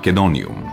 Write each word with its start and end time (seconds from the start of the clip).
Македониум. 0.00 0.64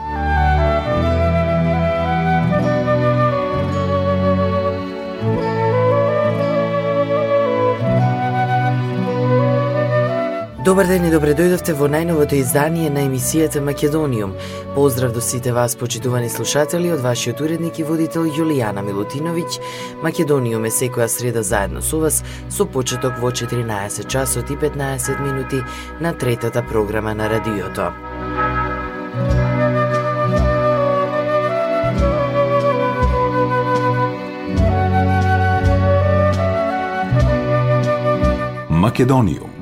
Добар 10.63 10.87
ден 10.87 11.05
и 11.05 11.11
добре 11.11 11.33
дојдовте 11.35 11.75
во 11.75 11.89
најновото 11.91 12.39
издание 12.39 12.87
на 12.87 13.03
емисијата 13.03 13.59
Македониум. 13.59 14.31
Поздрав 14.75 15.11
до 15.11 15.19
сите 15.21 15.51
вас, 15.51 15.75
почитувани 15.75 16.29
слушатели, 16.29 16.91
од 16.91 17.03
вашиот 17.03 17.43
уредник 17.43 17.79
и 17.79 17.83
водител 17.83 18.31
Јулијана 18.31 18.79
Милутиновиќ. 18.79 19.59
Македониум 20.03 20.65
е 20.65 20.71
секоја 20.71 21.07
среда 21.11 21.43
заедно 21.43 21.81
со 21.81 21.99
вас, 21.99 22.23
со 22.47 22.65
почеток 22.65 23.19
во 23.19 23.31
14 23.31 24.07
часот 24.07 24.51
и 24.51 24.55
15 24.55 25.19
минути 25.19 25.63
на 25.99 26.13
третата 26.13 26.63
програма 26.63 27.13
на 27.13 27.27
радиото. 27.29 27.91
Македониум. 38.87 39.56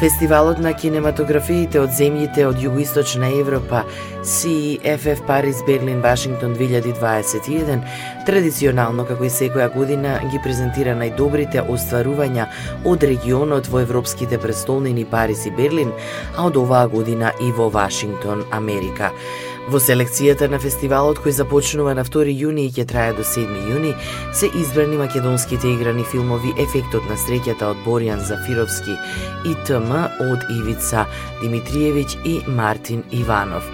Фестивалот 0.00 0.58
на 0.58 0.72
кинематографиите 0.74 1.78
од 1.78 1.92
земјите 1.94 2.48
од 2.48 2.58
Југоисточна 2.58 3.28
Европа, 3.38 3.84
CFF 4.26 5.22
Париз, 5.28 5.60
Берлин, 5.66 6.00
Вашингтон 6.02 6.56
2021, 6.58 7.78
традиционално 8.26 9.06
како 9.06 9.24
и 9.24 9.30
секоја 9.30 9.70
година 9.70 10.16
ги 10.32 10.42
презентира 10.42 10.96
најдобрите 10.98 11.62
остварувања 11.70 12.48
од 12.90 13.06
регионот 13.06 13.70
во 13.70 13.84
европските 13.86 14.42
престолнини 14.42 15.06
Париз 15.06 15.46
и 15.46 15.54
Берлин, 15.54 15.94
а 16.34 16.48
од 16.50 16.58
оваа 16.58 16.90
година 16.90 17.30
и 17.40 17.52
во 17.54 17.70
Вашингтон, 17.70 18.42
Америка. 18.50 19.14
Во 19.64 19.78
селекцијата 19.80 20.44
на 20.52 20.58
фестивалот 20.60 21.22
кој 21.24 21.32
започнува 21.38 21.94
на 21.96 22.02
2 22.04 22.34
јуни 22.36 22.66
и 22.68 22.72
ќе 22.76 22.84
трае 22.90 23.14
до 23.16 23.24
7 23.24 23.48
јуни, 23.70 23.94
се 24.36 24.50
избрани 24.60 24.98
македонските 25.00 25.70
играни 25.72 26.04
филмови 26.04 26.52
Ефектот 26.60 27.08
на 27.08 27.16
среќата 27.16 27.70
од 27.72 27.80
Боријан 27.86 28.20
Зафировски 28.28 28.98
и 29.48 29.54
ТМ 29.64 29.88
од 30.28 30.44
Ивица 30.52 31.06
Димитриевиќ 31.40 32.18
и 32.28 32.34
Мартин 32.46 33.06
Иванов. 33.10 33.64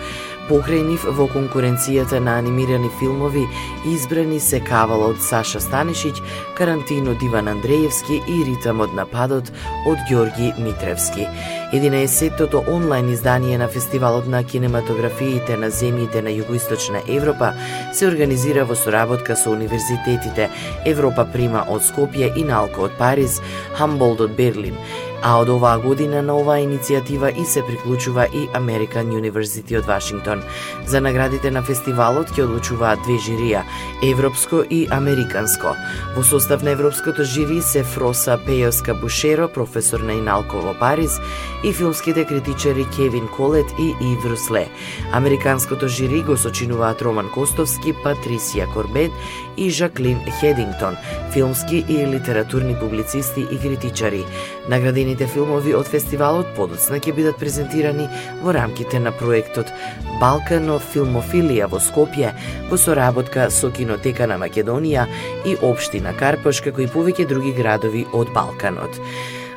Покрај 0.51 0.97
во 1.15 1.29
конкуренцијата 1.31 2.19
на 2.19 2.33
анимирани 2.41 2.89
филмови 2.99 3.45
избрани 3.87 4.41
се 4.43 4.59
Кавал 4.59 5.05
од 5.07 5.21
Саша 5.23 5.61
Станишиќ, 5.63 6.19
Карантин 6.59 7.07
од 7.13 7.23
Иван 7.23 7.47
Андреевски 7.53 8.19
и 8.27 8.39
Ритам 8.49 8.81
од 8.83 8.91
нападот 8.99 9.53
од 9.87 10.03
Ѓорги 10.11 10.51
Митревски. 10.59 11.29
11-тото 11.71 12.65
онлайн 12.67 13.13
издание 13.13 13.59
на 13.59 13.69
Фестивалот 13.69 14.27
на 14.27 14.43
кинематографиите 14.43 15.57
на 15.57 15.71
земјите 15.71 16.19
на 16.19 16.35
Југоисточна 16.35 17.05
Европа 17.07 17.53
се 17.95 18.09
организира 18.11 18.65
во 18.67 18.75
соработка 18.75 19.37
со 19.37 19.55
универзитетите 19.55 20.51
Европа 20.85 21.29
Прима 21.31 21.63
од 21.71 21.87
Скопје 21.87 22.33
и 22.35 22.43
Налко 22.43 22.89
од 22.91 22.99
Париз, 22.99 23.39
Хамболд 23.79 24.21
од 24.27 24.35
Берлин, 24.35 24.75
а 25.23 25.37
од 25.39 25.49
оваа 25.49 25.79
година 25.79 26.23
на 26.23 26.35
оваа 26.37 26.61
иницијатива 26.65 27.31
и 27.37 27.45
се 27.45 27.63
приклучува 27.63 28.27
и 28.33 28.49
American 28.55 29.13
University 29.13 29.79
од 29.79 29.87
Вашингтон. 29.87 30.43
За 30.87 31.01
наградите 31.01 31.51
на 31.51 31.63
фестивалот 31.63 32.33
ќе 32.33 32.45
одлучуваат 32.45 33.03
две 33.05 33.19
жирија, 33.21 33.63
европско 34.03 34.65
и 34.71 34.87
американско. 34.91 35.75
Во 36.17 36.25
состав 36.25 36.63
на 36.63 36.71
европското 36.71 37.25
жири 37.25 37.61
се 37.63 37.85
Фроса 37.85 38.39
Пејоска 38.47 38.97
Бушеро, 39.01 39.49
професор 39.49 40.01
на 40.01 40.13
Иналко 40.13 40.63
во 40.65 40.75
Париз, 40.75 41.21
и 41.65 41.73
филмските 41.73 42.25
критичари 42.25 42.87
Кевин 42.97 43.29
Колет 43.37 43.67
и 43.79 43.95
Ив 44.13 44.25
Русле. 44.25 44.69
Американското 45.13 45.89
жири 45.89 46.23
го 46.23 46.37
сочинуваат 46.37 47.03
Роман 47.03 47.29
Костовски, 47.35 47.95
Патрисија 48.05 48.67
Корбет 48.73 49.13
и 49.57 49.71
Жаклин 49.71 50.21
Хедингтон, 50.41 50.97
филмски 51.33 51.85
и 51.89 52.07
литературни 52.07 52.75
публицисти 52.81 53.47
и 53.51 53.59
критичари. 53.59 54.25
Наградените 54.71 55.27
филмови 55.27 55.73
од 55.75 55.89
фестивалот 55.91 56.53
подоцна 56.55 57.01
ќе 57.03 57.15
бидат 57.17 57.41
презентирани 57.41 58.05
во 58.45 58.53
рамките 58.55 59.01
на 59.03 59.11
проектот 59.11 59.73
Балкано 60.21 60.77
филмофилија 60.93 61.67
во 61.73 61.81
Скопје 61.83 62.31
во 62.71 62.79
соработка 62.79 63.49
со 63.51 63.73
Кинотека 63.75 64.31
на 64.31 64.39
Македонија 64.39 65.09
и 65.43 65.57
Обштина 65.59 66.15
Карпаш, 66.23 66.63
како 66.63 66.85
и 66.85 66.91
повеќе 66.95 67.27
други 67.27 67.57
градови 67.57 68.07
од 68.15 68.31
Балканот. 68.37 69.03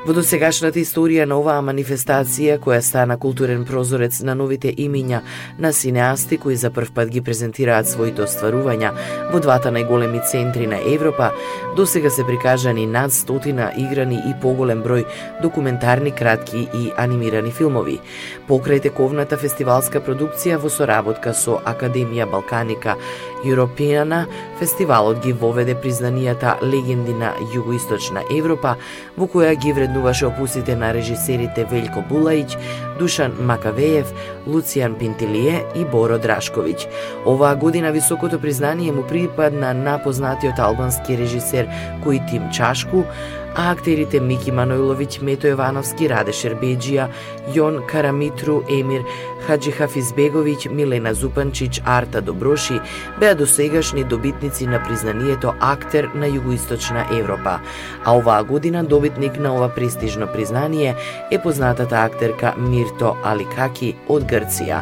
Во 0.04 0.12
досегашната 0.12 0.82
историја 0.82 1.24
на 1.24 1.38
оваа 1.40 1.62
манифестација, 1.64 2.58
која 2.60 2.82
стана 2.84 3.16
културен 3.16 3.62
прозорец 3.64 4.18
на 4.28 4.34
новите 4.36 4.68
имиња 4.68 5.22
на 5.64 5.70
синеасти 5.72 6.36
кои 6.44 6.58
за 6.60 6.72
прв 6.76 6.92
пат 6.92 7.08
ги 7.14 7.22
презентираат 7.24 7.88
своите 7.88 8.26
остварувања 8.26 8.90
во 9.32 9.40
двата 9.40 9.72
најголеми 9.72 10.20
центри 10.28 10.68
на 10.68 10.82
Европа, 10.92 11.30
досега 11.78 12.12
се 12.12 12.26
прикажани 12.28 12.84
над 12.86 13.14
стотина 13.16 13.70
играни 13.80 14.20
и 14.28 14.34
поголем 14.42 14.84
број 14.84 15.06
документарни, 15.42 16.12
кратки 16.12 16.68
и 16.74 16.92
анимирани 16.98 17.56
филмови. 17.56 18.02
Покрај 18.50 18.84
тековната 18.84 19.40
фестивалска 19.40 20.04
продукција 20.04 20.60
во 20.60 20.68
соработка 20.68 21.32
со 21.32 21.62
Академија 21.64 22.28
Балканика 22.28 22.98
Европијана, 23.44 24.26
фестивалот 24.60 25.20
ги 25.24 25.34
воведе 25.34 25.76
признанијата 25.76 26.56
легенди 26.64 27.14
на 27.14 27.34
Југоисточна 27.54 28.24
Европа, 28.32 28.76
во 29.18 29.28
која 29.28 29.54
ги 29.56 29.74
вреднуваше 29.74 30.28
опусите 30.28 30.76
на 30.76 30.94
режисерите 30.94 31.68
Велико 31.72 32.04
Булаиќ, 32.10 32.58
Душан 33.00 33.36
Макавеев, 33.40 34.14
Луцијан 34.48 34.98
Пинтилие 35.00 35.64
и 35.76 35.86
Боро 35.86 36.20
Драшковиќ. 36.20 36.88
Оваа 37.26 37.56
година 37.56 37.92
високото 37.92 38.40
признание 38.40 38.92
му 38.92 39.04
припадна 39.08 39.74
на 39.74 39.98
познатиот 40.04 40.60
албански 40.60 41.18
режисер 41.18 41.68
Куитим 42.04 42.52
Чашку, 42.52 43.04
а 43.56 43.72
актерите 43.72 44.20
Мики 44.20 44.52
Манојловиќ, 44.52 45.22
Мето 45.22 45.48
Јовановски, 45.48 46.08
Раде 46.10 46.34
Шербеджија, 46.34 47.08
Јон 47.56 47.82
Карамитру, 47.90 48.62
Емир 48.70 49.04
Хаджи 49.48 49.74
Хафизбеговиќ, 49.76 50.70
Милена 50.72 51.14
Зупанчиќ, 51.14 51.82
Арта 51.86 52.22
Доброши 52.22 52.80
беа 53.20 53.36
досегашни 53.36 54.04
добитници 54.04 54.68
на 54.68 54.80
признанието 54.84 55.54
актер 55.60 56.10
на 56.16 56.30
Југоисточна 56.30 57.06
Европа. 57.20 57.60
А 58.06 58.16
оваа 58.18 58.44
година 58.44 58.84
добитник 58.84 59.40
на 59.40 59.56
ова 59.56 59.70
престижно 59.70 60.28
признание 60.28 60.96
е 61.32 61.42
познатата 61.42 61.96
актерка 61.96 62.54
Мирто 62.58 63.18
Аликаки 63.24 63.96
од 64.08 64.24
Грција. 64.24 64.82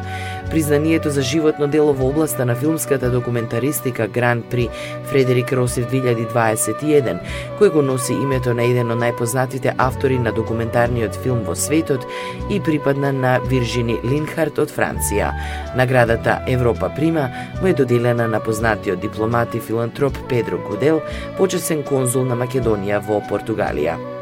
Признанието 0.52 1.10
за 1.10 1.22
животно 1.22 1.68
дело 1.68 1.94
во 1.94 2.10
областа 2.10 2.46
на 2.46 2.56
филмската 2.56 3.12
документаристика 3.12 4.08
Гран 4.08 4.44
При 4.52 4.68
Фредерик 5.04 5.54
Росев 5.54 5.88
2021, 5.88 7.20
кој 7.56 7.72
го 7.72 7.82
носи 7.82 8.12
името 8.12 8.52
на 8.54 8.68
еден 8.68 8.92
од 8.92 9.00
најпознатите 9.00 9.72
автори 9.80 10.20
на 10.20 10.36
документарниот 10.36 11.16
филм 11.24 11.48
во 11.48 11.56
светот 11.56 12.04
и 12.52 12.60
припадна 12.60 13.14
на 13.16 13.40
Виржини 13.48 13.96
Линхарт 14.04 14.60
од 14.60 14.76
Франција. 14.76 15.32
Наградата 15.80 16.42
Европа 16.48 16.92
Прима 16.96 17.30
му 17.62 17.68
е 17.72 17.74
доделена 17.74 18.28
на 18.28 18.44
познатиот 18.44 19.00
дипломат 19.00 19.56
и 19.56 19.60
филантроп 19.60 20.20
Педро 20.28 20.60
Гудел, 20.68 21.00
почесен 21.38 21.84
конзул 21.84 22.28
на 22.28 22.36
Македонија 22.36 23.00
во 23.00 23.24
Португалија. 23.24 24.21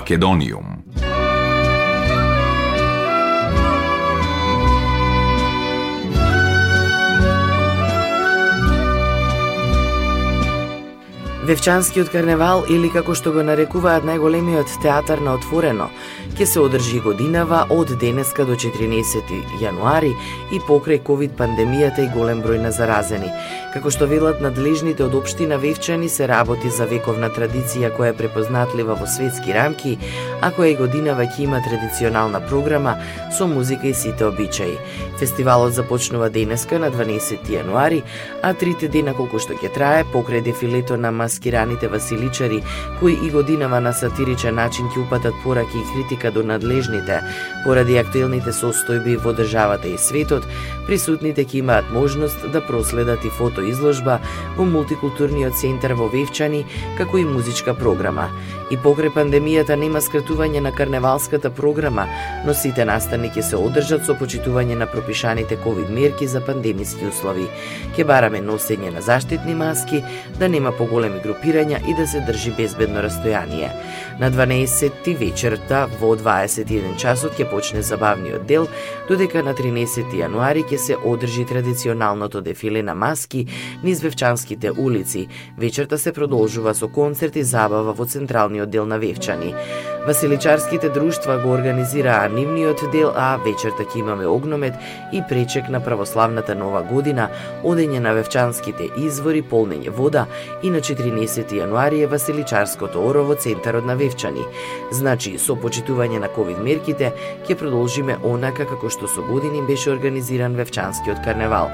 Македониум. 0.00 0.80
Девчанскиот 11.46 12.08
карневал 12.08 12.64
или 12.70 12.88
како 12.88 13.12
што 13.12 13.34
го 13.34 13.42
нарекуваат 13.44 14.06
најголемиот 14.08 14.72
театар 14.80 15.20
на 15.20 15.34
отворено, 15.36 15.90
ќе 16.38 16.46
се 16.48 16.60
одржи 16.62 17.00
годинава 17.04 17.66
од 17.74 17.92
денеска 18.00 18.46
до 18.48 18.56
14 18.56 19.32
јануари 19.60 20.14
и 20.54 20.60
покрај 20.68 21.02
ковид 21.04 21.36
пандемијата 21.36 22.06
и 22.06 22.12
голем 22.14 22.40
број 22.40 22.62
на 22.64 22.70
заразени. 22.72 23.28
Како 23.70 23.86
што 23.94 24.08
велат 24.10 24.40
надлежните 24.42 25.04
од 25.04 25.12
општина 25.14 25.54
Вевчани 25.62 26.08
се 26.10 26.26
работи 26.26 26.70
за 26.74 26.88
вековна 26.90 27.28
традиција 27.30 27.92
која 27.94 28.08
е 28.10 28.16
препознатлива 28.18 28.96
во 28.98 29.06
светски 29.06 29.52
рамки, 29.54 29.92
а 30.42 30.48
која 30.50 30.72
и 30.72 30.78
годинава 30.80 31.28
ќе 31.30 31.44
има 31.44 31.60
традиционална 31.62 32.40
програма 32.50 32.96
со 33.36 33.46
музика 33.46 33.86
и 33.86 33.94
сите 33.94 34.26
обичаи. 34.26 34.74
Фестивалот 35.20 35.76
започнува 35.76 36.32
денеска 36.34 36.80
на 36.82 36.90
12 36.90 37.46
јануари, 37.46 38.00
а 38.42 38.50
трите 38.54 38.88
дена 38.88 39.14
колку 39.14 39.38
што 39.38 39.54
ќе 39.54 39.70
трае 39.76 40.02
покрај 40.10 40.42
дефилето 40.42 40.98
на 40.98 41.14
маскираните 41.14 41.86
василичари, 41.94 42.64
кои 42.98 43.14
и 43.22 43.30
годинава 43.30 43.78
на 43.80 43.94
сатиричен 43.94 44.58
начин 44.58 44.90
ќе 44.90 45.04
упатат 45.04 45.38
пораки 45.44 45.78
и 45.78 45.86
критика 45.92 46.34
до 46.34 46.42
надлежните, 46.42 47.22
поради 47.62 48.02
актуелните 48.02 48.50
состојби 48.50 49.14
во 49.22 49.30
државата 49.30 49.86
и 49.86 49.94
светот, 49.98 50.42
присутните 50.90 51.46
ќе 51.46 51.62
имаат 51.62 51.94
можност 51.94 52.50
да 52.50 52.66
проследат 52.66 53.22
и 53.24 53.30
фото 53.30 53.59
фотоизложба 53.60 54.20
во 54.56 54.64
мултикултурниот 54.64 55.54
центар 55.54 55.94
во 55.94 56.08
Вевчани, 56.08 56.64
како 56.98 57.18
и 57.18 57.24
музичка 57.24 57.74
програма. 57.74 58.30
И 58.70 58.76
покрај 58.76 59.12
пандемијата 59.12 59.76
нема 59.76 60.00
скратување 60.00 60.60
на 60.60 60.72
карневалската 60.72 61.50
програма, 61.50 62.06
но 62.46 62.54
сите 62.54 62.84
настани 62.84 63.30
ќе 63.30 63.42
се 63.42 63.56
одржат 63.56 64.06
со 64.06 64.14
почитување 64.14 64.78
на 64.78 64.86
пропишаните 64.86 65.58
ковид 65.64 65.90
мерки 65.90 66.26
за 66.26 66.40
пандемиски 66.40 67.06
услови. 67.06 67.48
Ке 67.96 68.04
бараме 68.04 68.40
носење 68.40 68.92
на 68.94 69.02
заштитни 69.02 69.54
маски, 69.54 70.04
да 70.38 70.48
нема 70.48 70.72
поголеми 70.72 71.20
групирања 71.20 71.82
и 71.86 71.94
да 71.94 72.06
се 72.06 72.22
држи 72.24 72.54
безбедно 72.56 73.02
растојание. 73.04 73.74
На 74.20 74.30
12 74.30 75.16
вечерта 75.16 75.86
во 76.00 76.10
21 76.12 76.98
часот 77.00 77.38
ќе 77.38 77.46
почне 77.48 77.80
забавниот 77.80 78.42
дел, 78.44 78.66
додека 79.08 79.40
на 79.40 79.54
13 79.56 80.12
јануари 80.12 80.66
ќе 80.68 80.76
се 80.76 80.96
одржи 81.08 81.46
традиционалното 81.48 82.42
дефиле 82.44 82.82
на 82.84 82.92
маски 82.94 83.46
низ 83.82 84.02
Вевчанските 84.04 84.74
улици. 84.76 85.28
Вечерта 85.56 85.96
се 85.98 86.12
продолжува 86.12 86.74
со 86.74 86.88
концерт 86.88 87.36
и 87.36 87.42
забава 87.42 87.94
во 87.96 88.04
централниот 88.04 88.68
дел 88.68 88.84
на 88.84 88.98
Вевчани. 88.98 89.54
Василичарските 90.06 90.88
друштва 90.88 91.38
го 91.38 91.52
организираа 91.52 92.28
нивниот 92.28 92.84
дел, 92.92 93.12
а 93.16 93.38
вечерта 93.40 93.88
ќе 93.88 94.00
имаме 94.04 94.28
огномет 94.28 94.76
и 95.12 95.24
пречек 95.28 95.68
на 95.68 95.80
православната 95.80 96.54
нова 96.54 96.82
година, 96.82 97.30
одење 97.64 98.04
на 98.04 98.12
Вевчанските 98.12 98.92
извори, 99.00 99.40
полнење 99.40 99.88
вода 99.88 100.26
и 100.62 100.70
на 100.70 100.80
14 100.80 101.56
јануари 101.56 102.04
е 102.04 102.12
Василичарското 102.12 103.00
оро 103.00 103.24
во 103.24 103.34
центарот 103.34 103.84
на 103.84 103.96
Вевчани. 103.96 104.09
Значи, 104.90 105.38
со 105.38 105.54
почитување 105.54 106.20
на 106.20 106.28
ковид 106.28 106.58
мерките, 106.58 107.12
ќе 107.46 107.56
продолжиме 107.56 108.18
онака 108.22 108.66
како 108.66 108.90
што 108.90 109.08
со 109.08 109.22
години 109.22 109.62
беше 109.66 109.90
организиран 109.90 110.56
Вевчанскиот 110.56 111.24
карневал 111.24 111.70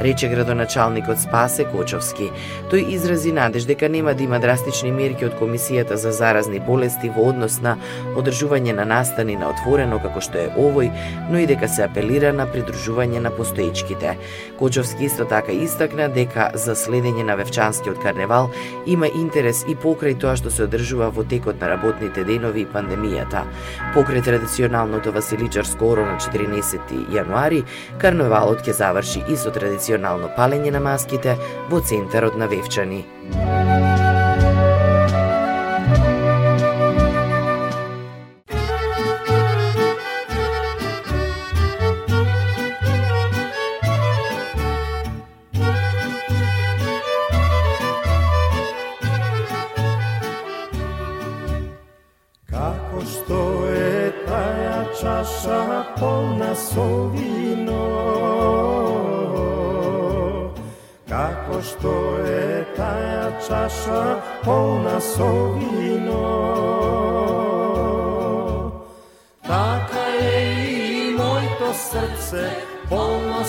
рече 0.00 0.28
градоначалникот 0.28 1.18
Спасе 1.18 1.64
Кочовски. 1.64 2.30
Тој 2.70 2.94
изрази 2.94 3.32
надеж 3.32 3.66
дека 3.66 3.88
нема 3.88 4.14
да 4.14 4.22
има 4.22 4.38
драстични 4.38 4.92
мерки 4.92 5.26
од 5.26 5.34
Комисијата 5.40 5.98
за 5.98 6.12
заразни 6.12 6.60
болести 6.60 7.10
во 7.10 7.28
однос 7.32 7.58
на 7.62 7.76
одржување 8.16 8.76
на 8.78 8.84
настани 8.86 9.36
на 9.36 9.50
отворено 9.50 9.98
како 10.02 10.22
што 10.22 10.38
е 10.38 10.50
овој, 10.54 10.90
но 11.30 11.42
и 11.42 11.46
дека 11.50 11.68
се 11.68 11.86
апелира 11.88 12.32
на 12.32 12.46
придружување 12.46 13.18
на 13.18 13.30
постоечките. 13.34 14.16
Кочовски 14.58 15.04
исто 15.04 15.26
така 15.26 15.52
истакна 15.52 16.08
дека 16.08 16.50
за 16.54 16.76
следење 16.78 17.26
на 17.26 17.36
Вевчанскиот 17.36 17.98
карневал 18.02 18.50
има 18.86 19.08
интерес 19.08 19.64
и 19.68 19.74
покрај 19.74 20.18
тоа 20.20 20.36
што 20.38 20.50
се 20.50 20.68
одржува 20.68 21.10
во 21.10 21.24
текот 21.24 21.60
на 21.60 21.74
работните 21.78 22.24
денови 22.24 22.62
и 22.62 22.66
пандемијата. 22.66 23.44
Покрај 23.94 24.24
традиционалното 24.24 25.12
Василичарско 25.12 25.92
оро 25.92 26.06
на 26.06 26.18
14 26.18 26.94
јануари, 27.14 27.64
карнавалот 27.98 28.64
ќе 28.66 28.76
заврши 28.80 29.24
и 29.28 29.36
со 29.36 29.50
традиционално 29.54 30.32
палење 30.36 30.74
на 30.74 30.80
маските 30.80 31.38
во 31.70 31.80
центарот 31.80 32.36
на 32.36 32.48
Вевчани. 32.48 33.04
чаша 64.37 64.37
полна 64.43 64.99
со 64.99 65.53
вино. 65.53 66.21
Така 69.43 70.05
е 70.21 70.53
и 70.53 71.15
моето 71.17 71.73
срце 71.73 72.55
полно 72.89 73.45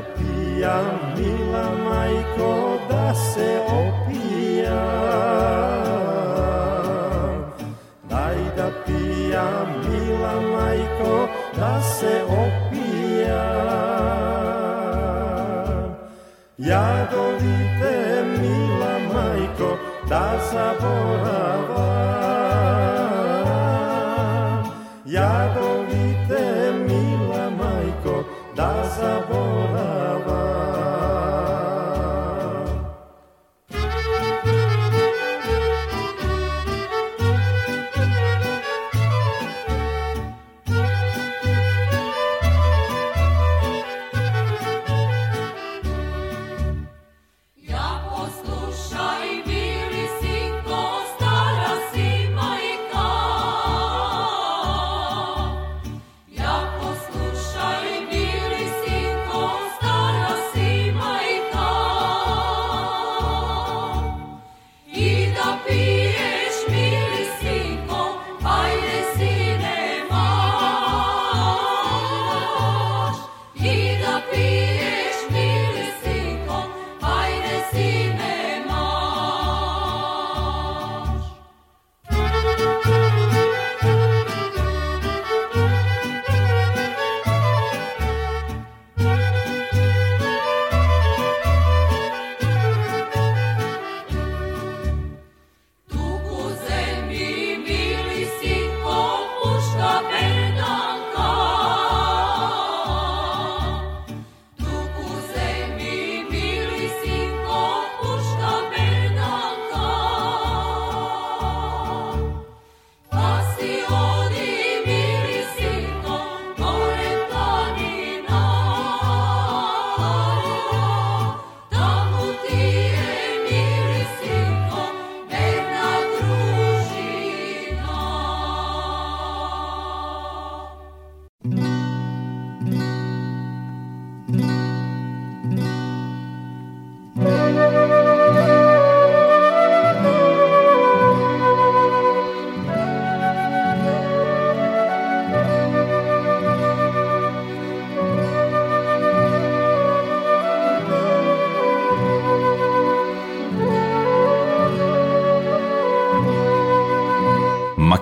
napijam, 0.00 0.86
mila 1.16 1.66
majko, 1.84 2.78
da 2.88 3.14
se 3.14 3.60
opijam. 3.80 4.70
Daj 8.10 8.38
da 8.56 8.70
pijam, 8.86 9.68
mila 9.84 10.34
majko, 10.40 11.28
da 11.56 11.82
se 11.82 12.22
opijam. 12.24 13.50
Ja 16.58 17.06
dolite, 17.12 18.24
mila 18.40 18.94
majko, 19.12 19.70
da 20.08 20.38
zaboravim. 20.52 21.29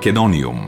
Македониум 0.09 0.68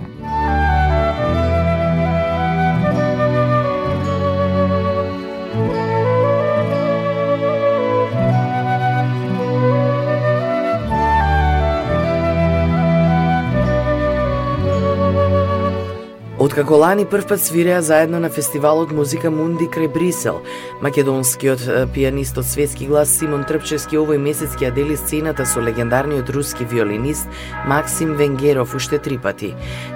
Откако 16.50 16.74
лани 16.74 17.04
првпат 17.06 17.40
свиреа 17.40 17.82
заедно 17.82 18.20
на 18.20 18.28
фестивалот 18.28 18.90
Музика 18.90 19.30
Мунди 19.30 19.68
крај 19.70 19.86
Брисел, 19.86 20.40
македонскиот 20.82 21.92
пианист 21.94 22.40
од 22.42 22.46
светски 22.50 22.88
глас 22.90 23.12
Симон 23.14 23.44
Трпчевски 23.46 23.94
овој 23.94 24.18
месец 24.18 24.56
ќе 24.58 24.72
дели 24.74 24.96
сцената 24.98 25.46
со 25.46 25.62
легендарниот 25.62 26.26
руски 26.34 26.66
виолинист 26.66 27.30
Максим 27.70 28.16
Венгеров 28.18 28.74
уште 28.74 28.98
три 28.98 29.18
пати. 29.22 29.52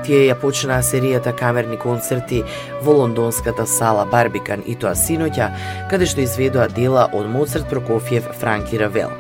Тие 0.07 0.29
ја 0.29 0.39
почнаа 0.39 0.79
серијата 0.87 1.35
камерни 1.35 1.75
концерти 1.75 2.45
во 2.87 2.95
лондонската 3.03 3.67
сала 3.67 4.07
Барбикан 4.07 4.63
и 4.63 4.79
тоа 4.79 4.95
синоќа, 4.95 5.51
каде 5.91 6.07
што 6.07 6.23
изведоа 6.23 6.69
дела 6.71 7.09
од 7.11 7.27
Моцарт, 7.27 7.67
Прокофиев, 7.67 8.31
Франки 8.39 8.79
Равел. 8.79 9.11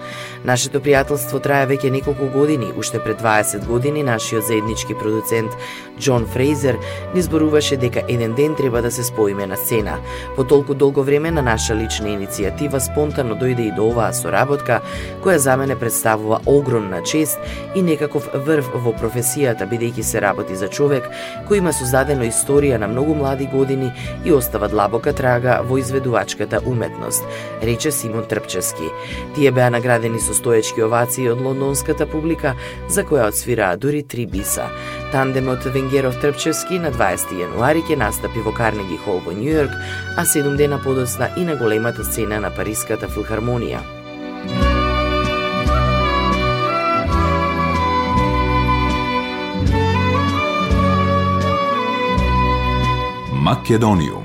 Нашето 0.44 0.76
пријателство 0.84 1.38
трае 1.40 1.64
веќе 1.70 1.88
неколку 1.88 2.26
години, 2.28 2.66
уште 2.76 2.98
пред 3.00 3.22
20 3.22 3.64
години 3.64 4.02
нашиот 4.04 4.44
заеднички 4.44 4.92
продуцент 4.94 5.54
Џон 5.96 6.26
Фрейзер 6.28 6.76
ни 7.14 7.22
зборуваше 7.22 7.78
дека 7.80 8.02
еден 8.08 8.34
ден 8.34 8.54
треба 8.54 8.82
да 8.82 8.90
се 8.90 9.04
споиме 9.04 9.46
на 9.46 9.56
сцена. 9.56 9.96
По 10.36 10.44
толку 10.44 10.74
долго 10.74 11.02
време 11.02 11.30
на 11.30 11.42
наша 11.42 11.74
лична 11.74 12.12
иницијатива 12.12 12.76
спонтано 12.78 13.38
дојде 13.40 13.70
и 13.70 13.72
до 13.72 13.86
оваа 13.88 14.12
соработка, 14.12 14.82
која 15.24 15.36
за 15.36 15.56
мене 15.56 15.78
представува 15.80 16.40
огромна 16.46 17.00
чест 17.02 17.40
и 17.74 17.82
некаков 17.82 18.28
врв 18.34 18.68
во 18.74 18.92
професијата, 18.92 19.64
бидејќи 19.64 20.02
се 20.02 20.20
работи 20.20 20.56
за 20.56 20.68
човек 20.68 21.08
кој 21.48 21.62
има 21.64 21.72
создадено 21.72 22.28
историја 22.28 22.76
на 22.76 22.88
многу 22.92 23.14
млади 23.14 23.46
години 23.46 23.92
и 24.24 24.32
остава 24.32 24.68
длабока 24.68 25.12
трага 25.12 25.62
во 25.64 25.80
изведувачката 25.80 26.60
уметност, 26.66 27.24
рече 27.62 27.92
Симон 27.92 28.28
Трпчевски. 28.28 28.92
Тие 29.34 29.50
беа 29.50 29.70
наградени 29.70 30.20
со 30.20 30.33
стоечки 30.34 30.82
овации 30.82 31.28
од 31.30 31.40
лондонската 31.40 32.06
публика, 32.06 32.54
за 32.88 33.04
која 33.06 33.28
одсвираа 33.30 33.76
дури 33.76 34.02
три 34.02 34.26
биса. 34.26 34.68
Тандемот 35.12 35.64
Венгеров 35.64 36.20
Трпчевски 36.20 36.78
на 36.78 36.92
20 36.92 37.34
јануари 37.40 37.86
ќе 37.86 37.96
настапи 37.96 38.42
во 38.44 38.52
Карнеги 38.52 38.98
Хол 39.04 39.22
во 39.24 39.32
Њујорк, 39.32 39.72
а 40.16 40.26
7 40.26 40.56
дена 40.56 40.80
подоцна 40.82 41.30
и 41.36 41.44
на 41.44 41.56
големата 41.56 42.04
сцена 42.04 42.40
на 42.40 42.50
Париската 42.50 43.08
филхармонија. 43.08 43.80
Македониум 53.44 54.23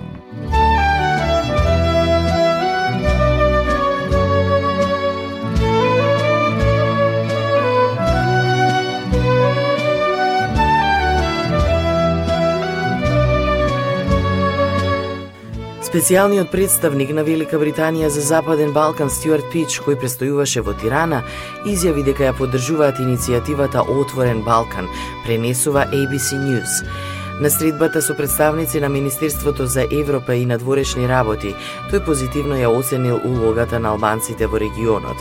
Специјалниот 15.89 16.51
представник 16.53 17.09
на 17.17 17.23
Велика 17.25 17.57
Британија 17.57 18.11
за 18.13 18.21
Западен 18.21 18.75
Балкан 18.75 19.09
Стюарт 19.09 19.47
Пич, 19.49 19.79
кој 19.81 19.95
престојуваше 19.97 20.61
во 20.61 20.75
Тирана, 20.77 21.23
изјави 21.65 22.03
дека 22.05 22.27
ја 22.27 22.35
поддржуваат 22.37 23.01
иницијативата 23.01 23.81
Отворен 23.81 24.43
Балкан, 24.45 24.85
пренесува 25.25 25.87
ABC 25.89 26.37
News. 26.43 26.83
На 27.41 27.49
средбата 27.49 28.01
со 28.01 28.13
представници 28.13 28.79
на 28.79 28.89
Министерството 28.89 29.65
за 29.65 29.87
Европа 29.89 30.35
и 30.35 30.45
надворешни 30.45 31.07
работи, 31.09 31.55
тој 31.89 32.05
позитивно 32.05 32.61
ја 32.61 32.69
оценил 32.69 33.17
улогата 33.25 33.79
на 33.79 33.89
албанците 33.89 34.45
во 34.45 34.59
регионот. 34.59 35.17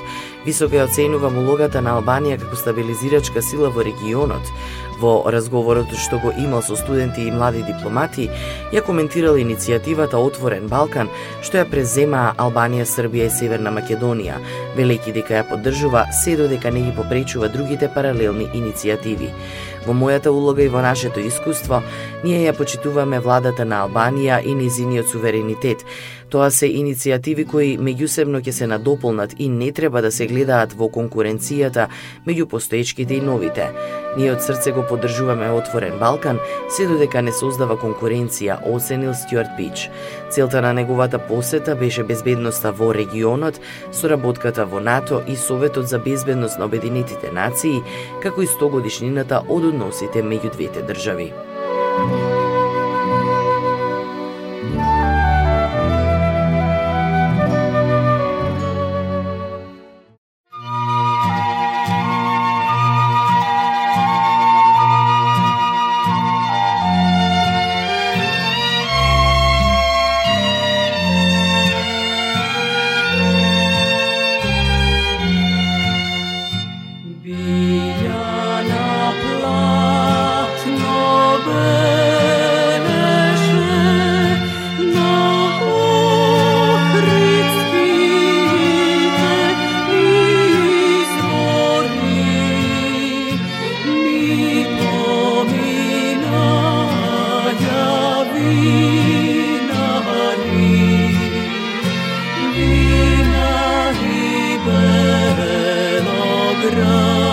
Високо 0.48 0.78
ја 0.78 0.86
оценувам 0.88 1.34
улогата 1.42 1.80
на 1.84 1.92
Албанија 1.98 2.38
како 2.40 2.56
стабилизирачка 2.56 3.42
сила 3.44 3.68
во 3.74 3.82
регионот, 3.84 4.52
Во 4.98 5.30
разговорот 5.30 5.92
што 5.94 6.18
го 6.18 6.32
имал 6.34 6.62
со 6.62 6.74
студенти 6.76 7.22
и 7.28 7.30
млади 7.30 7.62
дипломати, 7.62 8.26
ја 8.74 8.82
коментирал 8.82 9.38
иницијативата 9.38 10.18
Отворен 10.18 10.66
Балкан, 10.66 11.10
што 11.42 11.60
ја 11.60 11.68
преземаа 11.70 12.34
Албанија, 12.34 12.86
Србија 12.88 13.28
и 13.28 13.34
Северна 13.34 13.70
Македонија, 13.70 14.40
Велики 14.76 15.14
дека 15.14 15.38
ја 15.38 15.46
поддржува 15.46 16.08
се 16.12 16.34
додека 16.36 16.74
не 16.74 16.82
ги 16.88 16.96
попречува 16.96 17.48
другите 17.48 17.90
паралелни 17.94 18.50
иницијативи. 18.58 19.30
Во 19.86 19.94
мојата 19.94 20.34
улога 20.34 20.64
и 20.64 20.68
во 20.68 20.82
нашето 20.82 21.22
искуство, 21.22 21.82
ние 22.24 22.42
ја 22.42 22.56
почитуваме 22.58 23.20
владата 23.22 23.64
на 23.64 23.84
Албанија 23.86 24.42
и 24.44 24.54
низиниот 24.54 25.06
суверенитет, 25.08 25.86
Тоа 26.28 26.50
се 26.52 26.68
иницијативи 26.68 27.46
кои 27.48 27.68
меѓусебно 27.80 28.42
ќе 28.44 28.52
се 28.52 28.66
надополнат 28.68 29.32
и 29.38 29.48
не 29.48 29.70
треба 29.72 30.02
да 30.04 30.10
се 30.12 30.26
гледаат 30.28 30.74
во 30.76 30.90
конкуренцијата 30.92 31.86
меѓу 32.26 32.44
постоечките 32.52 33.16
и 33.16 33.24
новите. 33.24 33.70
Ние 34.18 34.34
од 34.34 34.44
срце 34.44 34.74
го 34.76 34.84
поддржуваме 34.88 35.48
отворен 35.56 35.98
Балкан, 35.98 36.40
се 36.68 36.86
додека 36.90 37.22
не 37.22 37.32
создава 37.32 37.78
конкуренција, 37.80 38.60
оценил 38.68 39.14
Стюарт 39.14 39.56
Пич. 39.56 39.88
Целта 40.30 40.60
на 40.60 40.72
неговата 40.72 41.18
посета 41.18 41.76
беше 41.76 42.04
безбедноста 42.04 42.72
во 42.72 42.92
регионот, 42.92 43.60
соработката 43.92 44.66
во 44.66 44.80
НАТО 44.80 45.22
и 45.28 45.36
Советот 45.36 45.88
за 45.88 45.98
безбедност 45.98 46.58
на 46.58 46.68
Обединетите 46.68 47.32
нации, 47.32 47.80
како 48.22 48.42
и 48.42 48.46
100 48.46 48.70
годишнината 48.70 49.44
од 49.48 49.64
односите 49.64 50.20
меѓу 50.22 50.52
двете 50.52 50.82
држави. 50.82 51.32
Amen. 106.70 107.27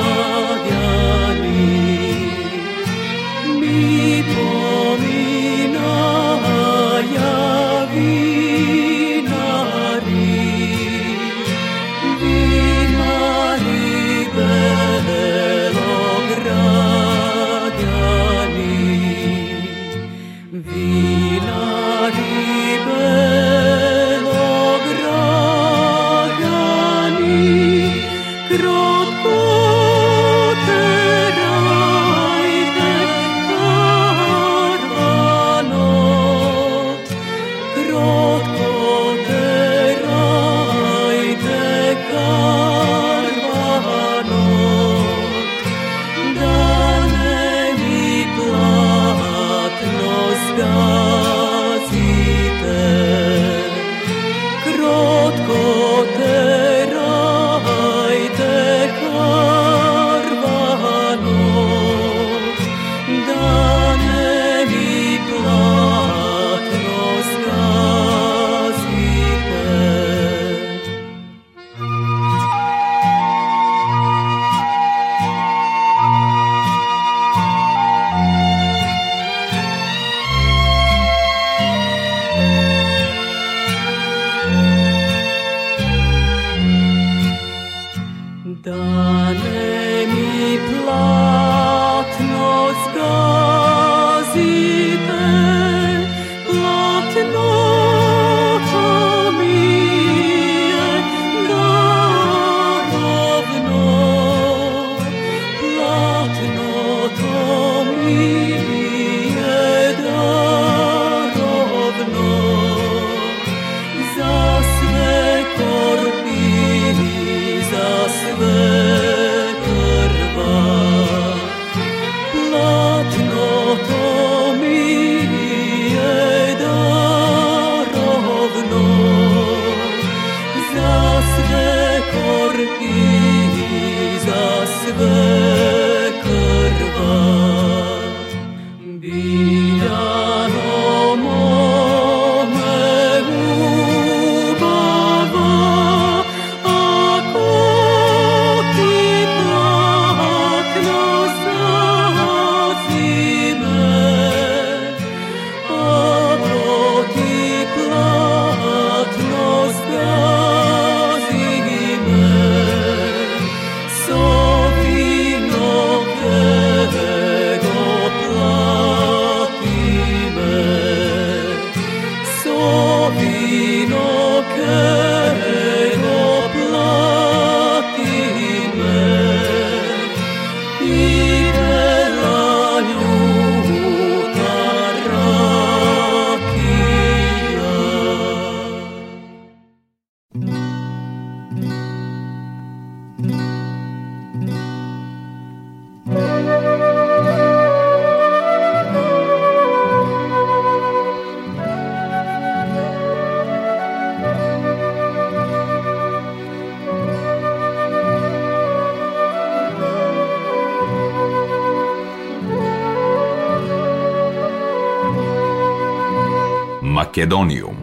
Македониум. 217.15 217.74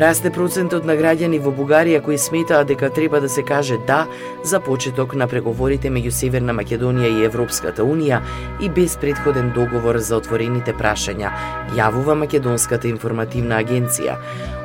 Расте 0.00 0.30
процентот 0.32 0.86
на 0.88 0.94
граѓани 0.96 1.36
во 1.44 1.50
Бугарија 1.52 1.98
кои 2.00 2.16
сметаат 2.16 2.70
дека 2.70 2.88
треба 2.88 3.18
да 3.20 3.28
се 3.28 3.42
каже 3.44 3.76
да 3.86 4.06
за 4.42 4.56
почеток 4.64 5.12
на 5.14 5.26
преговорите 5.28 5.90
меѓу 5.92 6.14
Северна 6.16 6.54
Македонија 6.56 7.10
и 7.18 7.26
Европската 7.26 7.84
Унија 7.84 8.22
и 8.64 8.70
без 8.72 8.96
предходен 8.96 9.50
договор 9.52 9.98
за 10.00 10.16
отворените 10.16 10.72
прашања, 10.72 11.34
јавува 11.76 12.16
Македонската 12.16 12.88
информативна 12.88 13.60
агенција. 13.60 14.16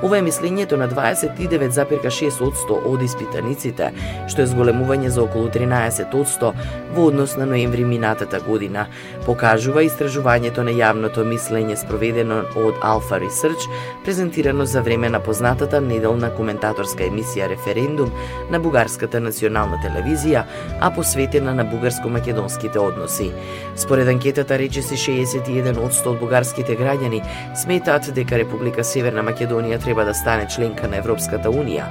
Ова 0.04 0.18
е 0.18 0.24
мислењето 0.24 0.80
на 0.80 0.88
29,6% 0.88 2.80
од 2.86 3.04
испитаниците, 3.04 3.92
што 4.32 4.42
е 4.42 4.48
зголемување 4.48 5.12
за 5.12 5.26
околу 5.28 5.52
13% 5.52 6.54
во 6.96 7.10
однос 7.10 7.36
на 7.36 7.46
ноември 7.52 7.84
минатата 7.84 8.40
година, 8.40 8.88
покажува 9.28 9.84
истражувањето 9.84 10.64
на 10.64 10.72
јавното 10.72 11.28
мислење 11.28 11.76
спроведено 11.76 12.46
од 12.56 12.80
Alpha 12.80 13.20
Research, 13.20 13.68
презентирано 14.08 14.66
за 14.66 14.82
време 14.82 15.10
на 15.10 15.25
познатата 15.26 15.82
неделна 15.82 16.30
коментаторска 16.36 17.04
емисија 17.08 17.50
Референдум 17.50 18.12
на 18.52 18.60
Бугарската 18.62 19.20
национална 19.20 19.80
телевизија, 19.84 20.44
а 20.80 20.92
посветена 20.94 21.54
на 21.54 21.66
бугарско-македонските 21.66 22.78
односи. 22.78 23.32
Според 23.76 24.08
анкетата 24.08 24.60
рече 24.60 24.82
се 24.82 24.96
61% 24.96 26.08
од 26.08 26.20
бугарските 26.20 26.78
граѓани 26.78 27.24
сметаат 27.56 28.12
дека 28.14 28.38
Република 28.38 28.84
Северна 28.84 29.24
Македонија 29.26 29.82
треба 29.84 30.06
да 30.06 30.14
стане 30.14 30.48
членка 30.48 30.88
на 30.88 31.02
Европската 31.02 31.50
Унија. 31.50 31.90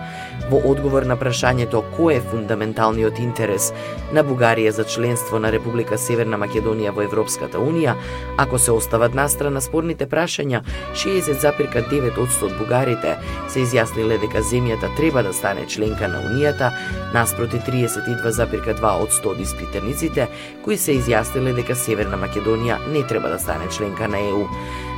Во 0.50 0.60
одговор 0.70 1.06
на 1.08 1.16
прашањето 1.16 1.82
кој 1.96 2.18
е 2.18 2.24
фундаменталниот 2.30 3.18
интерес 3.18 3.70
на 4.12 4.24
Бугарија 4.24 4.70
за 4.76 4.84
членство 4.84 5.38
на 5.38 5.50
Република 5.52 5.98
Северна 5.98 6.38
Македонија 6.38 6.92
во 6.94 7.02
Европската 7.02 7.58
Унија, 7.58 7.94
ако 8.36 8.58
се 8.58 8.72
остават 8.72 9.14
настрана 9.14 9.60
спорните 9.64 10.06
прашања, 10.06 10.62
60,9% 10.94 12.44
од 12.44 12.58
бугарите 12.58 13.16
се 13.48 13.64
изјасниле 13.64 14.18
дека 14.22 14.42
земјата 14.42 14.90
треба 14.96 15.22
да 15.22 15.32
стане 15.32 15.66
членка 15.66 16.08
на 16.08 16.22
Унијата, 16.28 16.72
наспроти 17.14 17.60
32,2% 17.66 19.26
од 19.26 19.40
испитаниците 19.40 20.28
кои 20.64 20.76
се 20.78 20.98
изјасниле 20.98 21.54
дека 21.54 21.76
Северна 21.76 22.16
Македонија 22.16 22.80
не 22.92 23.06
треба 23.06 23.28
да 23.28 23.38
стане 23.38 23.68
членка 23.70 24.08
на 24.08 24.18
ЕУ. 24.18 24.48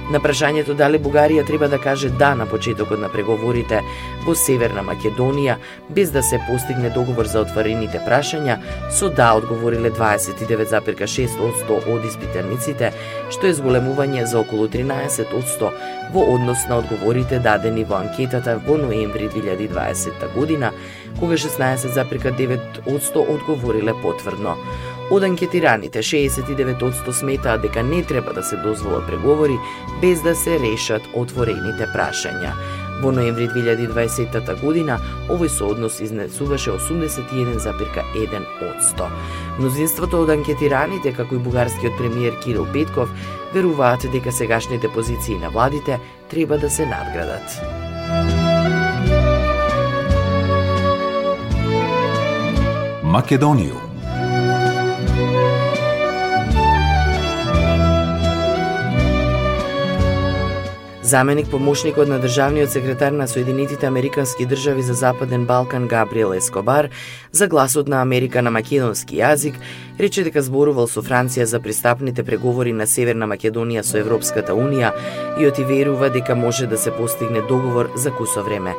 На 0.06 0.20
прашањето 0.22 0.74
дали 0.78 1.00
Бугарија 1.02 1.42
треба 1.46 1.66
да 1.68 1.80
каже 1.82 2.12
да 2.14 2.28
на 2.38 2.44
почетокот 2.46 3.00
на 3.02 3.08
преговорите 3.10 3.80
во 4.22 4.36
Северна 4.38 4.84
Македонија 4.86 5.56
без 5.90 6.12
да 6.14 6.22
се 6.22 6.38
постигне 6.46 6.92
договор 6.94 7.26
за 7.26 7.40
отворените 7.42 7.98
прашања, 8.06 8.60
со 8.90 9.10
да 9.10 9.32
одговориле 9.34 9.90
29,6% 9.90 11.80
од 11.90 12.06
испитаниците, 12.06 12.92
што 13.34 13.50
е 13.50 13.56
зголемување 13.58 14.22
за 14.30 14.38
околу 14.44 14.68
13% 14.70 15.72
во 16.12 16.34
однос 16.34 16.58
на 16.68 16.78
одговорите 16.78 17.38
дадени 17.38 17.84
во 17.84 18.00
анкетата 18.00 18.60
во 18.66 18.76
ноември 18.76 19.28
2020 19.28 20.34
година, 20.34 20.72
кога 21.20 21.34
16,9% 21.34 23.34
одговориле 23.34 23.94
потврдно. 24.02 24.56
Од 25.10 25.22
анкетираните, 25.22 26.02
69% 26.02 27.12
сметаа 27.12 27.58
дека 27.58 27.82
не 27.82 28.02
треба 28.02 28.32
да 28.34 28.42
се 28.42 28.56
дозволат 28.56 29.06
преговори 29.06 29.58
без 30.00 30.22
да 30.22 30.34
се 30.34 30.58
решат 30.58 31.02
отворените 31.14 31.86
прашања. 31.94 32.52
Во 33.02 33.12
ноември 33.12 33.48
2020 33.52 34.60
година 34.60 35.00
овој 35.28 35.48
сооднос 35.52 36.00
изнесуваше 36.00 36.70
81,1%. 36.70 39.08
Мнозинството 39.58 40.22
од 40.24 40.30
анкетираните, 40.30 41.12
како 41.12 41.34
и 41.34 41.38
бугарскиот 41.38 41.92
премиер 41.98 42.40
Кирил 42.40 42.66
Петков, 42.72 43.08
веруваат 43.54 44.06
дека 44.12 44.32
сегашните 44.32 44.88
позиции 44.88 45.38
на 45.38 45.50
владите 45.50 46.00
треба 46.30 46.58
да 46.58 46.70
се 46.70 46.86
надградат. 46.86 47.60
Македонијум 53.16 53.95
Заменик 61.06 61.50
помошникот 61.50 62.08
на 62.08 62.18
државниот 62.18 62.70
секретар 62.70 63.12
на 63.12 63.28
Соединетите 63.28 63.86
Американски 63.86 64.46
држави 64.46 64.82
за 64.82 64.94
Западен 64.94 65.46
Балкан 65.46 65.86
Габриел 65.88 66.32
Ескобар 66.32 66.88
за 67.32 67.46
гласот 67.46 67.88
на 67.88 68.02
Америка 68.02 68.42
на 68.42 68.50
македонски 68.50 69.20
јазик 69.20 69.54
рече 69.98 70.24
дека 70.26 70.42
зборувал 70.42 70.88
со 70.88 71.02
Франција 71.06 71.44
за 71.44 71.60
пристапните 71.60 72.24
преговори 72.24 72.72
на 72.72 72.86
Северна 72.86 73.28
Македонија 73.30 73.84
со 73.86 73.98
Европската 74.00 74.52
Унија 74.52 74.90
и 75.38 75.46
оти 75.46 75.64
верува 75.64 76.10
дека 76.10 76.34
може 76.34 76.66
да 76.66 76.78
се 76.78 76.90
постигне 76.90 77.40
договор 77.40 77.90
за 77.96 78.10
кусо 78.10 78.42
време. 78.42 78.74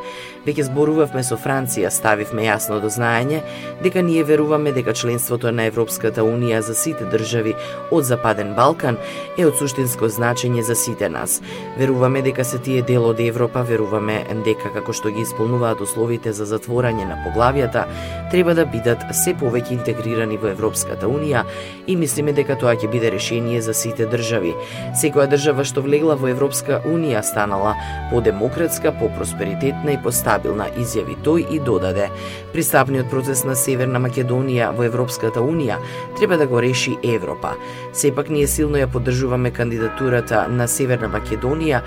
Веќе 0.45 0.67
зборувавме 0.67 1.23
со 1.23 1.37
Франција, 1.37 1.89
ставивме 1.89 2.45
јасно 2.49 2.81
до 2.81 2.89
знаење 2.89 3.41
дека 3.83 4.01
ние 4.01 4.23
веруваме 4.23 4.71
дека 4.71 4.93
членството 4.93 5.51
на 5.51 5.65
Европската 5.71 6.27
Унија 6.27 6.59
за 6.59 6.75
сите 6.75 7.05
држави 7.05 7.55
од 7.91 8.03
Западен 8.03 8.53
Балкан 8.55 8.97
е 9.37 9.45
од 9.47 9.57
суштинско 9.57 10.09
значење 10.09 10.61
за 10.61 10.75
сите 10.75 11.09
нас. 11.09 11.41
Веруваме 11.77 12.16
дека 12.21 12.43
се 12.45 12.57
тие 12.57 12.81
дел 12.81 13.05
од 13.09 13.19
Европа, 13.19 13.61
веруваме 13.63 14.21
дека 14.45 14.69
како 14.73 14.93
што 14.93 15.09
ги 15.13 15.21
исполнуваат 15.21 15.81
условите 15.81 16.33
за 16.33 16.45
затворање 16.49 17.07
на 17.07 17.17
поглавјата 17.25 17.85
треба 18.31 18.53
да 18.57 18.65
бидат 18.65 19.03
се 19.15 19.33
повеќе 19.37 19.77
интегрирани 19.77 20.37
во 20.37 20.51
Европската 20.51 21.07
Унија 21.07 21.43
и 21.87 21.95
мислиме 21.95 22.33
дека 22.33 22.57
тоа 22.59 22.75
ќе 22.75 22.89
биде 22.91 23.11
решение 23.11 23.61
за 23.61 23.73
сите 23.73 24.07
држави. 24.09 24.53
Секоја 25.01 25.27
држава 25.31 25.65
што 25.67 25.83
влегла 25.85 26.15
во 26.15 26.29
Европска 26.31 26.81
Унија 26.85 27.23
станала 27.23 27.75
по-демократска, 28.11 28.91
по-просперитетна 28.99 29.95
и 29.95 30.01
по-стабилна, 30.03 30.69
изјави 30.77 31.17
тој 31.23 31.47
и 31.55 31.59
додаде. 31.59 32.09
Пристапниот 32.53 33.09
процес 33.11 33.43
на 33.45 33.55
Северна 33.55 33.99
Македонија 34.03 34.71
во 34.75 34.87
Европската 34.87 35.43
Унија 35.43 35.77
треба 36.17 36.37
да 36.37 36.47
го 36.47 36.61
реши 36.61 36.97
Европа. 37.03 37.55
Сепак 37.93 38.29
ние 38.29 38.47
силно 38.47 38.77
ја 38.77 38.87
поддржуваме 38.91 39.51
кандидатурата 39.51 40.47
на 40.47 40.67
Северна 40.67 41.09
Македонија 41.11 41.81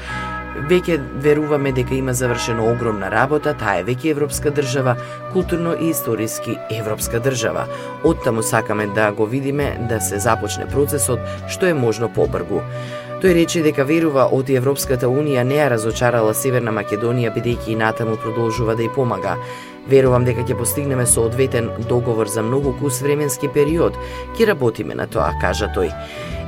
Веќе 0.71 0.99
веруваме 1.23 1.73
дека 1.73 1.95
има 1.95 2.13
завршено 2.15 2.67
огромна 2.73 3.11
работа, 3.11 3.55
таа 3.55 3.81
е 3.81 3.85
веќе 3.87 4.11
европска 4.11 4.51
држава, 4.51 4.97
културно 5.33 5.77
и 5.79 5.91
историски 5.91 6.57
европска 6.71 7.21
држава. 7.21 7.67
Оттаму 8.05 8.43
сакаме 8.43 8.87
да 8.87 9.13
го 9.13 9.27
видиме 9.27 9.77
да 9.89 10.01
се 10.01 10.19
започне 10.19 10.67
процесот 10.67 11.21
што 11.49 11.67
е 11.67 11.75
можно 11.75 12.09
побргу. 12.09 12.65
Тој 13.21 13.35
рече 13.37 13.61
дека 13.63 13.85
верува 13.85 14.31
од 14.33 14.49
Европската 14.49 15.09
Унија 15.13 15.43
не 15.45 15.59
ја 15.59 15.67
разочарала 15.69 16.33
Северна 16.35 16.73
Македонија 16.73 17.35
бидејќи 17.35 17.75
и 17.75 17.77
натаму 17.77 18.17
продолжува 18.17 18.75
да 18.75 18.87
ја 18.87 18.95
помага. 18.95 19.35
Верувам 19.90 20.24
дека 20.24 20.44
ќе 20.46 20.59
постигнеме 20.59 21.07
соодветен 21.07 21.70
договор 21.88 22.29
за 22.31 22.42
многу 22.46 22.76
кус 22.79 23.00
временски 23.03 23.48
период. 23.55 23.96
Ќе 24.38 24.53
работиме 24.53 24.94
на 24.94 25.09
тоа, 25.11 25.33
кажа 25.42 25.70
тој. 25.74 25.90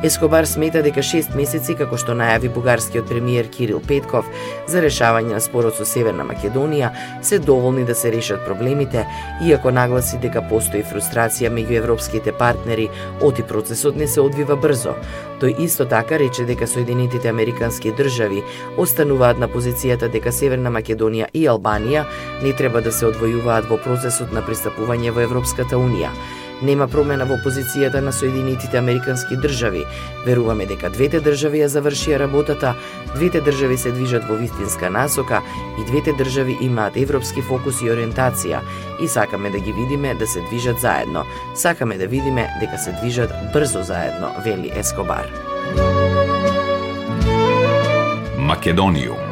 Ескобар 0.03 0.47
смета 0.47 0.81
дека 0.83 0.99
6 1.07 1.37
месеци, 1.39 1.77
како 1.79 1.95
што 1.95 2.15
најави 2.19 2.49
бугарскиот 2.51 3.07
премиер 3.07 3.47
Кирил 3.55 3.79
Петков, 3.87 4.27
за 4.67 4.81
решавање 4.83 5.37
на 5.37 5.41
спорот 5.41 5.77
со 5.79 5.87
Северна 5.87 6.27
Македонија, 6.27 6.91
се 7.23 7.39
доволни 7.39 7.85
да 7.87 7.95
се 7.95 8.11
решат 8.11 8.43
проблемите, 8.43 9.05
иако 9.47 9.71
нагласи 9.71 10.19
дека 10.19 10.43
постои 10.51 10.83
фрустрација 10.83 11.53
меѓу 11.55 11.79
европските 11.79 12.35
партнери, 12.35 12.89
оти 13.23 13.47
процесот 13.47 13.95
не 13.97 14.11
се 14.11 14.21
одвива 14.27 14.57
брзо. 14.59 14.97
Тој 15.39 15.55
исто 15.63 15.87
така 15.87 16.19
рече 16.19 16.45
дека 16.51 16.67
Соединетите 16.67 17.31
Американски 17.31 17.95
држави 17.95 18.43
остануваат 18.79 19.39
на 19.39 19.47
позицијата 19.51 20.11
дека 20.11 20.35
Северна 20.35 20.71
Македонија 20.71 21.31
и 21.35 21.47
Албанија 21.47 22.05
не 22.43 22.53
треба 22.59 22.83
да 22.83 22.91
се 22.93 23.07
одвојуваат 23.07 23.32
во 23.41 23.79
процесот 23.79 24.33
на 24.33 24.43
пристапување 24.43 25.11
во 25.11 25.23
Европската 25.25 25.77
Унија. 25.77 26.11
Нема 26.63 26.87
промена 26.87 27.25
во 27.27 27.39
позицијата 27.43 28.01
на 28.01 28.13
Соединетите 28.13 28.79
Американски 28.79 29.37
држави. 29.37 29.83
Веруваме 30.27 30.67
дека 30.67 30.91
двете 30.95 31.19
држави 31.21 31.59
ја 31.65 31.69
завршија 31.73 32.21
работата, 32.23 32.75
двете 33.15 33.41
држави 33.41 33.79
се 33.79 33.91
движат 33.91 34.29
во 34.29 34.37
вистинска 34.39 34.91
насока 34.91 35.43
и 35.81 35.85
двете 35.91 36.13
држави 36.13 36.59
имаат 36.61 36.97
европски 36.97 37.43
фокус 37.43 37.83
и 37.83 37.91
ориентација 37.91 38.61
и 39.03 39.09
сакаме 39.09 39.51
да 39.51 39.59
ги 39.59 39.73
видиме 39.73 40.15
да 40.15 40.27
се 40.27 40.41
движат 40.41 40.79
заедно. 40.81 41.25
Сакаме 41.55 41.99
да 41.99 42.07
видиме 42.07 42.47
дека 42.61 42.79
се 42.79 42.93
движат 43.03 43.31
брзо 43.53 43.83
заедно, 43.83 44.31
вели 44.45 44.71
Ескобар. 44.75 45.27
Македониум 48.39 49.32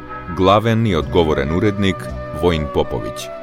Главен 0.35 0.85
и 0.85 0.93
одговорен 0.93 1.51
уредник 1.51 2.07
Воин 2.41 2.65
Поповиќ. 2.73 3.40